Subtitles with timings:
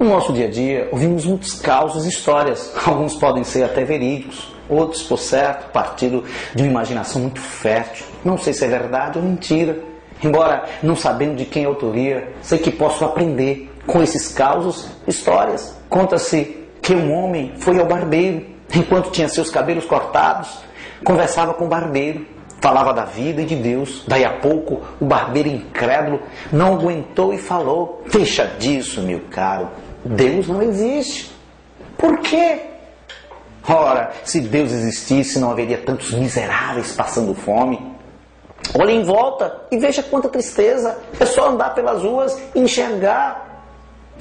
[0.00, 2.72] no nosso dia a dia, ouvimos muitos causos e histórias.
[2.86, 8.06] Alguns podem ser até verídicos, outros, por certo, partindo de uma imaginação muito fértil.
[8.24, 9.78] Não sei se é verdade ou mentira.
[10.24, 15.76] Embora não sabendo de quem é autoria, sei que posso aprender com esses causos, histórias.
[15.88, 20.60] Conta-se que um homem foi ao barbeiro, enquanto tinha seus cabelos cortados,
[21.04, 22.26] conversava com o barbeiro,
[22.60, 24.04] falava da vida e de Deus.
[24.06, 26.20] Daí a pouco, o barbeiro incrédulo
[26.52, 29.68] não aguentou e falou: Deixa disso, meu caro.
[30.04, 31.30] Deus não existe.
[31.96, 32.60] Por quê?
[33.68, 37.94] Ora, se Deus existisse, não haveria tantos miseráveis passando fome.
[38.78, 40.98] Olhe em volta e veja quanta tristeza.
[41.18, 43.64] É só andar pelas ruas e enxergar.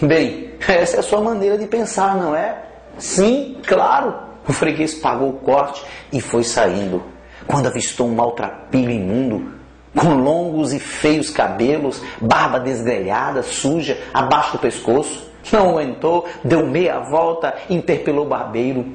[0.00, 2.62] Bem, essa é a sua maneira de pensar, não é?
[2.98, 4.14] Sim, claro.
[4.48, 7.02] O freguês pagou o corte e foi saindo.
[7.46, 9.54] Quando avistou um maltrapilho imundo,
[9.96, 17.00] com longos e feios cabelos, barba desgrelhada, suja, abaixo do pescoço, não aguentou, deu meia
[17.00, 18.86] volta, interpelou o barbeiro.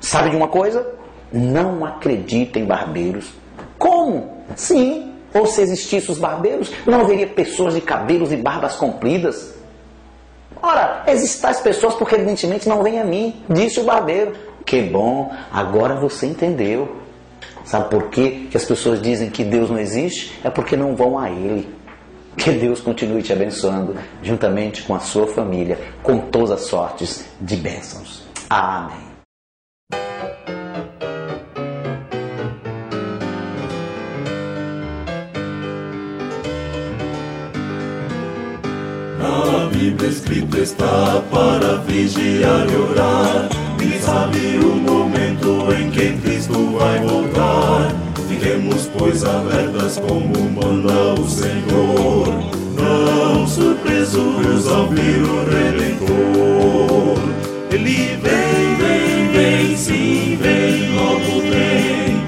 [0.00, 0.86] Sabe de uma coisa?
[1.32, 3.32] Não acredita em barbeiros.
[3.78, 4.44] Como?
[4.54, 9.54] Sim, ou se existissem os barbeiros, não haveria pessoas de cabelos e barbas compridas.
[10.62, 14.32] Ora, existem tais pessoas porque evidentemente não vêm a mim, disse o barbeiro.
[14.64, 16.96] Que bom, agora você entendeu.
[17.64, 20.38] Sabe por quê que as pessoas dizem que Deus não existe?
[20.44, 21.68] É porque não vão a Ele.
[22.36, 27.56] Que Deus continue te abençoando, juntamente com a sua família, com todas as sortes de
[27.56, 28.22] bênçãos.
[28.48, 29.12] Amém.
[39.18, 43.48] Na Bíblia escrito está para vigiar e orar.
[43.80, 46.31] E sabe o momento em que
[49.12, 52.26] pois, alertas como manda o Senhor,
[52.74, 57.18] não surpresos ao vir o Redentor.
[57.70, 62.22] Ele vem, vem, vem, sim, vem, logo vem.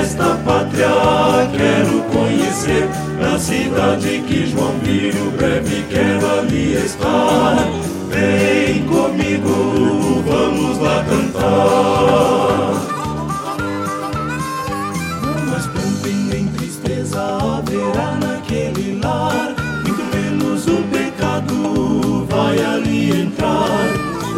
[0.00, 0.88] Esta pátria
[1.56, 2.88] quero conhecer,
[3.20, 7.68] na cidade que João viu, breve quero ali estar.
[8.08, 12.41] Vem comigo, vamos lá cantar.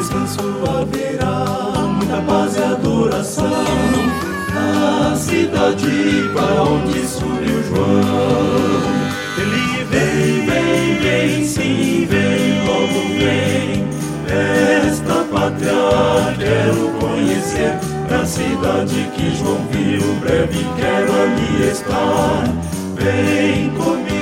[0.05, 3.65] Descanso haverá, muita paz e adoração
[4.53, 8.83] na cidade para onde subiu João.
[9.39, 13.89] Ele vem, vem, vem, sim, vem, logo vem.
[14.87, 15.73] Esta pátria
[16.37, 17.79] quero conhecer,
[18.11, 22.45] na cidade que João viu, breve quero ali estar.
[22.95, 24.14] Vem comigo,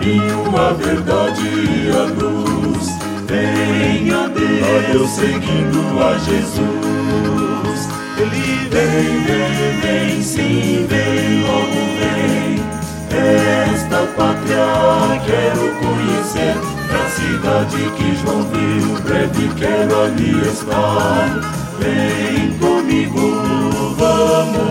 [0.00, 2.88] caminho, a verdade e a luz.
[3.26, 7.88] Venha a Deus seguindo a Jesus.
[8.16, 12.60] Ele vem, vem, vem, sim, vem, logo vem.
[13.72, 16.56] Esta pátria quero conhecer,
[16.90, 21.30] na cidade que João viu, breve quero ali estar.
[21.78, 22.50] Vem
[22.90, 24.69] amigo, vamos